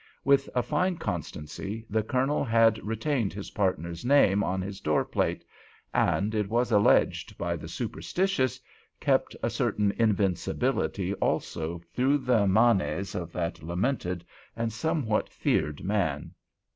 [0.25, 6.33] With a fine constancy the Colonel still retained his partner's name on his door plate—and,
[6.33, 8.59] it was alleged by the superstitious,
[8.99, 14.25] kept a certain invincibility also through the manes of that lamented
[14.55, 16.33] and somewhat feared man.